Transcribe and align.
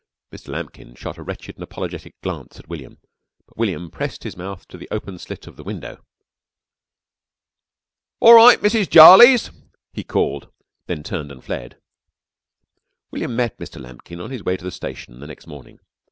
Mr. 0.31 0.47
Lambkin 0.47 0.95
shot 0.95 1.19
a 1.19 1.21
wretched 1.21 1.57
and 1.57 1.63
apologetic 1.63 2.19
glance 2.21 2.57
at 2.57 2.67
William, 2.67 2.97
but 3.45 3.55
William 3.55 3.91
pressed 3.91 4.23
his 4.23 4.35
mouth 4.35 4.67
to 4.67 4.75
the 4.75 4.87
open 4.89 5.19
slit 5.19 5.45
of 5.45 5.57
the 5.57 5.63
window. 5.63 6.03
"All 8.19 8.33
right, 8.33 8.59
Mrs. 8.59 8.89
Jarley's!" 8.89 9.51
he 9.93 10.03
called, 10.03 10.51
then 10.87 11.03
turned 11.03 11.31
and 11.31 11.43
fled. 11.43 11.79
William 13.11 13.35
met 13.35 13.59
Mr. 13.59 13.79
Lambkin 13.79 14.19
on 14.19 14.31
his 14.31 14.41
way 14.43 14.57
to 14.57 14.63
the 14.63 14.71
station 14.71 15.19
the 15.19 15.27
next 15.27 15.45
morning. 15.45 15.77